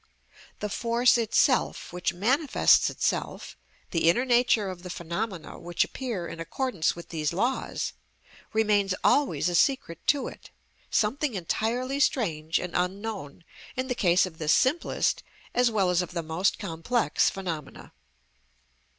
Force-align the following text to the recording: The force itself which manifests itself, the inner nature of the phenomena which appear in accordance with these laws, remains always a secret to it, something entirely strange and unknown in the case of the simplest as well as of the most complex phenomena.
The 0.61 0.69
force 0.69 1.15
itself 1.15 1.93
which 1.93 2.11
manifests 2.11 2.89
itself, 2.89 3.55
the 3.91 4.09
inner 4.09 4.25
nature 4.25 4.67
of 4.71 4.81
the 4.81 4.89
phenomena 4.89 5.59
which 5.59 5.83
appear 5.83 6.25
in 6.27 6.39
accordance 6.39 6.95
with 6.95 7.09
these 7.09 7.31
laws, 7.33 7.93
remains 8.51 8.95
always 9.03 9.47
a 9.47 9.53
secret 9.53 9.99
to 10.07 10.27
it, 10.27 10.49
something 10.89 11.35
entirely 11.35 11.99
strange 11.99 12.57
and 12.57 12.73
unknown 12.75 13.43
in 13.75 13.89
the 13.89 13.93
case 13.93 14.25
of 14.25 14.39
the 14.39 14.47
simplest 14.47 15.21
as 15.53 15.69
well 15.69 15.91
as 15.91 16.01
of 16.01 16.13
the 16.13 16.23
most 16.23 16.57
complex 16.57 17.29
phenomena. 17.29 17.93